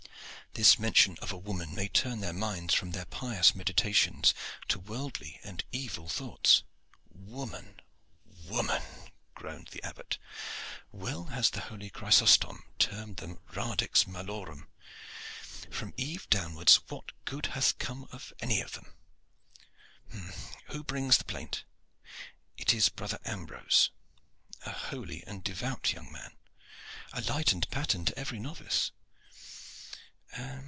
"This 0.53 0.77
mention 0.77 1.15
of 1.21 1.31
a 1.31 1.37
woman 1.37 1.73
may 1.73 1.87
turn 1.87 2.19
their 2.19 2.33
minds 2.33 2.73
from 2.73 2.91
their 2.91 3.05
pious 3.05 3.55
meditations 3.55 4.33
to 4.67 4.79
worldly 4.79 5.39
and 5.45 5.63
evil 5.71 6.09
thoughts." 6.09 6.63
"Woman! 7.09 7.79
woman!" 8.25 8.83
groaned 9.33 9.69
the 9.71 9.81
Abbot. 9.81 10.17
"Well 10.91 11.23
has 11.27 11.51
the 11.51 11.61
holy 11.61 11.89
Chrysostom 11.89 12.65
termed 12.79 13.15
them 13.15 13.39
radix 13.55 14.05
malorum. 14.05 14.67
From 15.71 15.93
Eve 15.95 16.29
downwards, 16.29 16.81
what 16.89 17.13
good 17.23 17.45
hath 17.55 17.77
come 17.77 18.05
from 18.07 18.21
any 18.41 18.59
of 18.59 18.73
them? 18.73 18.93
Who 20.65 20.83
brings 20.83 21.17
the 21.17 21.23
plaint?" 21.23 21.63
"It 22.57 22.73
is 22.73 22.89
brother 22.89 23.19
Ambrose." 23.23 23.89
"A 24.65 24.71
holy 24.71 25.23
and 25.25 25.45
devout 25.45 25.93
young 25.93 26.11
man." 26.11 26.35
"A 27.13 27.21
light 27.21 27.53
and 27.53 27.63
a 27.63 27.67
pattern 27.69 28.03
to 28.03 28.19
every 28.19 28.37
novice." 28.37 28.91